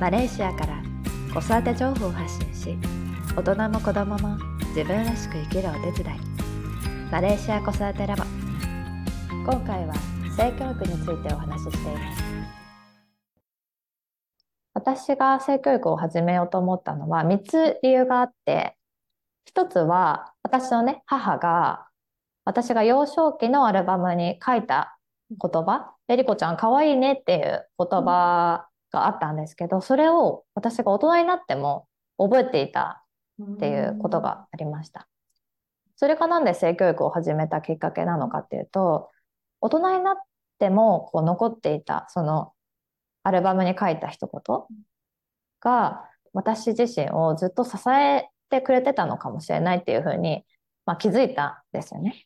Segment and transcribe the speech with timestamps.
[0.00, 0.82] マレーシアから
[1.34, 2.78] 子育て情報を発信し
[3.36, 4.38] 大人も子供も
[4.74, 6.18] 自分らしく生きるお手伝い。
[7.12, 8.22] マレーシア子育てラボ。
[9.44, 9.92] 今回は
[10.34, 12.22] 性教育についてお話ししています。
[14.72, 18.78] 私が性教育を始めようと思ったのは3つ理由があって
[19.54, 21.88] 1つは私のね母が
[22.46, 24.96] 私が幼少期のアルバムに書いた
[25.30, 31.86] 言葉「えりこちゃんかわいいね」っていう言葉があったんですけどそれを私が大人になっても
[32.18, 33.04] 覚えていた
[33.42, 35.08] っていうことがありました。
[35.96, 39.10] それがなんで性教育を始めたきっかけなのかっていうと
[39.60, 40.16] 大人になっ
[40.58, 42.52] てもこう残っていたその
[43.22, 44.80] アルバムに書いた一言
[45.60, 50.44] が私自身をずっと支えてくれてたのかもしれないっていうふうに、
[50.86, 52.24] まあ、気づいたんですよね。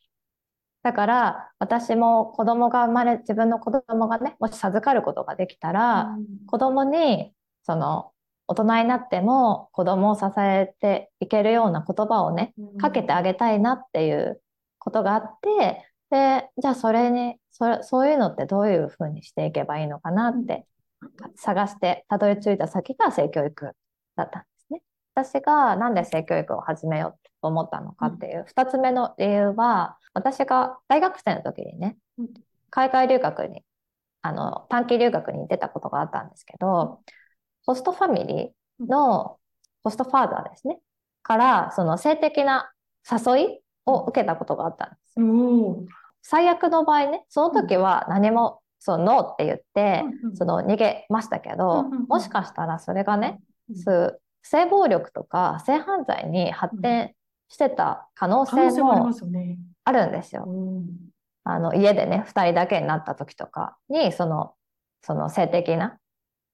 [0.85, 8.11] だから私も子供が生まれ自分の子供がねもし授かることができたら、うん、子供にその
[8.47, 14.39] 大人になっても子供を支えていけるような言葉をね、かけてあげたいなっていう
[14.77, 20.67] ことがあってでじゃあそれにそそういうのってどういうふうにしていけばいいのかなって
[21.35, 23.71] 探してたどり着いた先が性教育
[24.15, 24.83] だったんですね。
[25.15, 28.45] 私がなんで性教育を始めようと思ったのかっていう。
[28.55, 31.97] 2つ目の理由は私が大学生の時にね、
[32.69, 33.63] 海外留学に、
[34.21, 36.99] あの、短期留学に出たことがあったんですけど、
[37.65, 39.37] ホストファミリーの
[39.83, 40.79] ホストファーザーですね、
[41.23, 42.71] から、その性的な
[43.09, 45.19] 誘いを受けたことがあったんです。
[46.21, 50.03] 最悪の場合ね、その時は何も、そのノーって言って、
[50.35, 53.39] その逃げましたけど、もしかしたらそれがね、
[54.43, 57.14] 性暴力とか性犯罪に発展
[57.49, 59.11] してた可能性も
[59.83, 60.47] あるんですよ。
[61.43, 64.53] あの家でね2人だけになった時とかにその
[65.01, 65.99] その性的な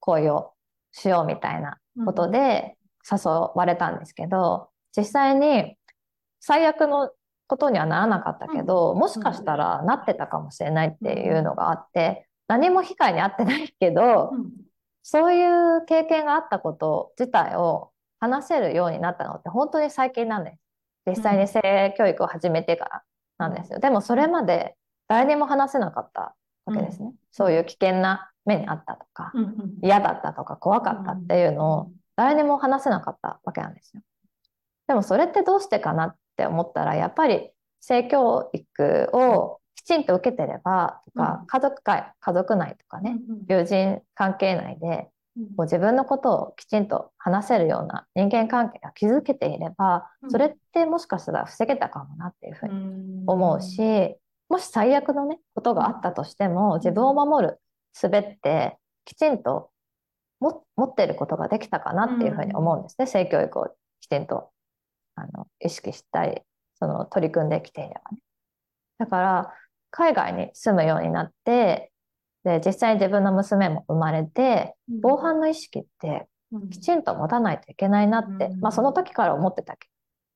[0.01, 0.51] 行為を
[0.91, 2.75] しようみたいなことで
[3.09, 5.77] 誘われたんですけど、実際に
[6.41, 7.09] 最悪の
[7.47, 14.31] ことにはならなかったけど、もしかしたらなってたかもしれないっていうのがあって、何も被害に遭ってないけど、
[15.03, 20.57] そういう経験があったこと自体を話せるようになったのって本当に最近なんです。
[21.05, 23.03] 実際に性教育を始めてから
[23.37, 23.79] なんですよ。
[23.79, 24.75] でもそれまで
[25.07, 26.35] 誰にも話せなかった
[26.65, 27.13] わけですね。
[27.31, 29.31] そういう危険な目にあったとか、
[29.81, 34.01] 嫌だったとか怖かったっていうのを誰にも話せなかったわけなんですよ。
[34.87, 43.17] でもそれってどうしてかなって思ったらやっぱり性教育をきちんと受けてればとか、家族会家族内とかね、
[43.47, 54.15] 友人関係内でこう自分のことをきちんと話せるような人間関係が築けていれば、それってもしかしたら防げたかもなっていうふうに思うし、
[54.49, 57.59] もし最悪のね、ことがあったとしても、自分を守る
[57.93, 59.69] 術ってきちんと
[60.41, 63.07] 持ってることができたかなっていうふうに思うんですね。
[63.07, 63.69] 性教育を
[64.01, 64.49] きちんと
[65.15, 66.41] あの意識したり、
[66.79, 68.17] その取り組んできていればね。
[68.97, 69.53] だから、
[69.91, 71.90] 海外に住むようになって、
[72.43, 76.27] で、実際に自分の娘も生まれて、防犯の意識って
[76.69, 79.77] きちんと持たないといけないなって、まあその時から思ってた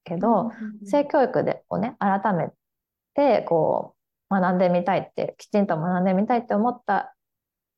[0.03, 0.49] けど、
[0.83, 2.49] 性教育でをね、改め
[3.15, 3.95] て、こ
[4.29, 7.15] う、学んでみたいって、きちんと学んでみたいって思った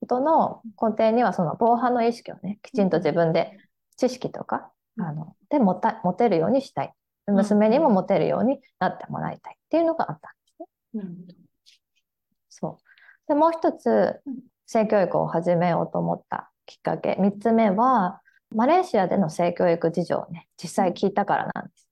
[0.01, 3.57] ことの根底には、その防犯の意識をね、きちんと自分で
[3.97, 6.93] 知識とか、あの、で持た、持てるようにしたい。
[7.27, 10.67] 娘にも持てるようになってもらいたいっていうのがあったんですね。
[12.49, 12.86] そう。
[13.27, 14.21] で、もう一つ、
[14.65, 17.15] 性教育を始めようと思ったきっかけ。
[17.19, 18.21] 三つ目は、
[18.53, 21.89] マレーシアでの性教育事情をね、実際聞いたからなんです。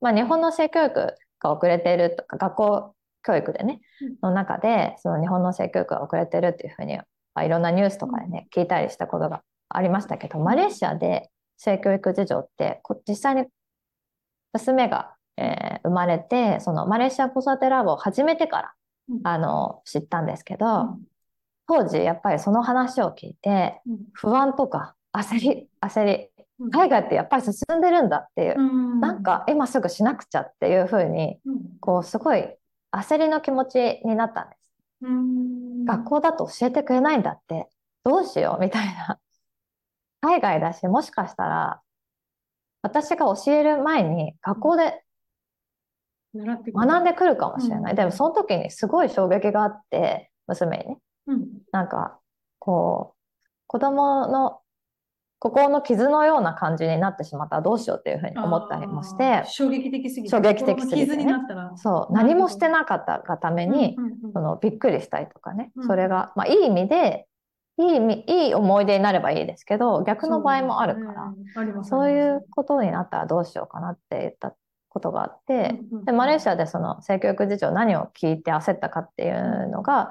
[0.00, 3.80] まあ、日本の性教育が遅れているとか、学校教育でね、
[4.22, 7.04] の中で、その日本の性教育が遅れてるっていうふうに、ま
[7.34, 13.46] あ、いろんなニュースとかでね、聞いたりしたことがありましたけど、マレーシアで性教育事情って、実際に
[14.52, 18.72] 娘が、えー、生まれて、そのマレーシア子育てラボを始めてから、
[19.24, 20.98] あの、知ったんですけど、
[21.66, 23.80] 当時やっぱりその話を聞いて、
[24.12, 26.30] 不安とか焦り、焦り、
[26.70, 28.56] 海外ってやっぱり進んでるんだっていう、
[29.00, 31.38] なんか今すぐしなくちゃっていうふうに、
[31.80, 32.56] こうすごい
[32.92, 34.60] 焦りの気持ちになったんです。
[35.84, 37.68] 学校だと教えてくれないんだって、
[38.04, 39.18] どうしようみたいな。
[40.20, 41.82] 海外だし、もしかしたら、
[42.82, 45.04] 私が教える前に学校で
[46.34, 47.92] 学んでくるかもしれない。
[47.92, 50.98] うん、でもその時にすごい衝撃があって、娘にね。
[51.26, 52.18] うん、なんか、
[52.58, 54.60] こう、子供の
[55.38, 60.28] 心の傷のような感じになってしまったらどうしようっていうふうに思ったりもして、衝撃的すぎて。
[60.28, 61.34] 衝撃的すぎて、ね、
[61.74, 63.96] そう、何もしてなかったがために、
[64.32, 67.26] そのびっくりしたりとかね、それが、まあいい意味で、
[67.78, 71.90] いいいい思い出になればいいですけど、逆の場合もあるから、あります。
[71.90, 74.54] そういうことになったらどうしようかなって言った
[74.92, 80.10] ことがあって、で、マレーシアでその性教育事情何を聞いて焦ったかっていうのが、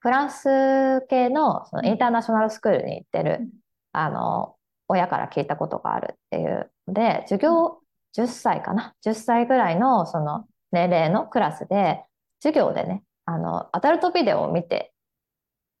[0.00, 3.48] フランス系のそのインターナショナルスクールに行ってるうん、
[3.92, 4.56] あの、
[4.88, 7.78] 親から聞いたことがあるっていうので、授業
[8.14, 12.04] 10歳かな ?10 歳ぐらいのその年齢のクラスで、
[12.40, 14.92] 授業でね、あの、アダルトビデオを見て、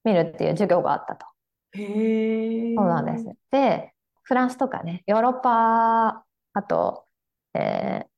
[0.04, 1.26] 見るっていう授業があったと。
[1.72, 2.74] へえ。
[2.74, 3.26] そうなんです。
[3.50, 3.92] で、
[4.22, 7.05] フランスとかね、ヨーロッパ、あと、
[7.56, 8.08] えー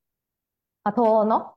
[0.85, 1.55] まあ東欧の、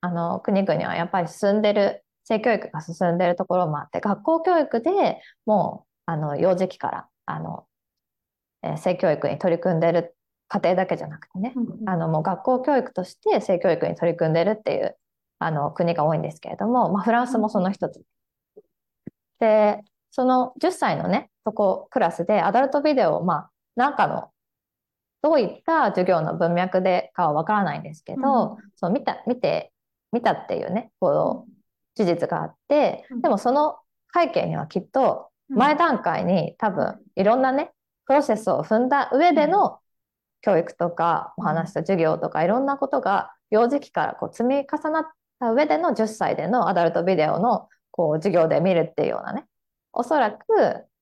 [0.00, 7.66] あの国々はやっぱり進んでる、性教育が進んでるところもあって、学校教育でもう、あの、幼児期から、あの、
[8.62, 10.16] えー性教育に取り組んでる
[10.48, 14.96] 家庭だけじゃなくてね、うんうんあの、もう学校教育として性教育に取り組んでるっていう、
[15.40, 18.02] あの、国が多いんですけれども、まあ、フランスもその一つ。
[19.40, 24.30] で、その10歳のね、そこ、クラスでアダルトビデオを、まあ、なんかの、
[25.22, 28.56] どういった授業の文脈でかはわからないんですけど、うん。
[28.76, 29.72] そう、見た、見て、
[30.12, 31.52] 見たっていうね、こう、
[31.94, 33.78] 事実があってうん、でもその
[34.14, 37.72] 背景にはきっと、前段階に多分、いろんなね、
[38.06, 39.78] プロセスを踏んだ上での
[40.40, 45.04] 教育とか、お話と授業とか、いろんなことが幼児期からこう積み重なっ
[45.40, 49.46] た上での10歳でのアダルトビデオのこう授業で見るっていうようなね、
[49.92, 50.44] おそらく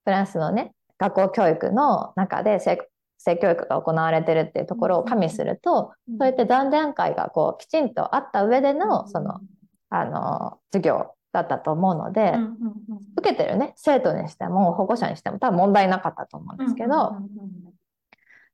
[0.04, 2.78] フランスのね、学校教育の中で性、
[3.18, 6.18] 性教育が行われてるっていうところを加味すると、うん。
[6.18, 9.40] そうやって段段階がこうきちんとあった上での、うんその、
[9.90, 12.34] あの、授業だったと思うので、
[13.16, 17.16] 受けてるね、生徒にしても保護者にしても多分問題なかったと思うんですけど、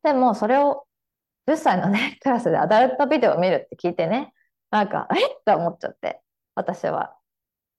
[0.02, 0.84] でもそれを
[1.46, 4.32] 10歳のね、 クラスでアダルトビデオを見るって聞いてね、
[4.70, 6.20] なんか、えって思っちゃって、
[6.54, 7.16] 私は。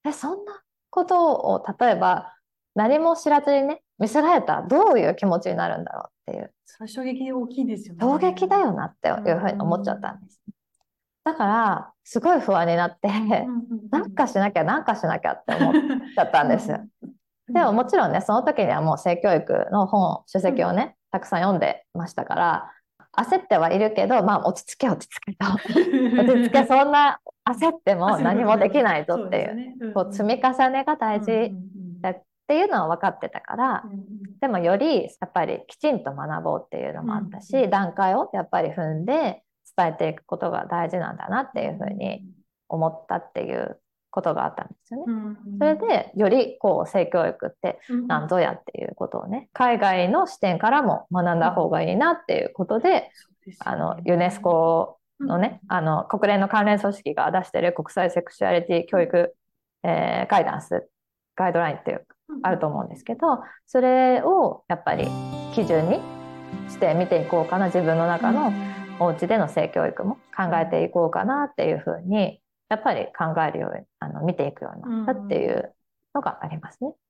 [0.04, 2.34] え、そんなことを、例えば、
[2.74, 8.00] 何も知らずにね、見せられたらどういう気持ちになるんだろうっていう、それ衝撃大きいですよね。
[8.00, 10.40] 衝撃だよなっていうふうに思っちゃったんです。
[11.24, 13.08] だから、すごい不安になって。
[13.90, 15.72] なんかしなきゃ、なんかしなきゃって思っ
[16.14, 16.68] ちゃったんです。
[17.48, 22.70] でももちろんね、その時にはもう性教育の本、書籍をね、たくさん読んでましたから、
[23.16, 25.46] 焦ってはいるけど、まあ落ち着け落ち着けと。
[25.54, 29.40] 落ち着け、そんな焦っても何もできないぞって
[29.80, 31.52] いう、こう積み重ねが大事
[32.00, 32.14] だ
[32.44, 33.84] っていうのは分かってたから、
[34.40, 39.42] でもよりやっぱりきちんと学ぼうっていうのもあったうんし、段階をやっぱり踏んで
[39.76, 42.26] 伝えていくことが大事なんだなっていうふうに
[42.68, 43.80] 思ったっていう
[44.10, 45.36] ことがあったんですよね。
[45.58, 53.10] それでよりこう性教育ってなんぞやっていうことをね、海外の視点からも学んだ方がいいなっていうことで、
[53.60, 59.34] あの、ユネスコのね、あの、国連の関連組織が出してる国際セクシュアリティ教育、
[59.82, 60.88] えーガイダンス、
[61.36, 62.06] ガイドラインっていう、
[62.42, 65.06] あると思うんですけど、それをやっぱり
[65.54, 66.00] 基準に
[66.68, 68.52] して見ていこうかな、自分の中の
[69.00, 75.74] お家での性教育も考えていこうかなっていうふうに、やっぱり考えるように、あの、見ていくようになったっていう
[76.14, 76.94] のがありますね。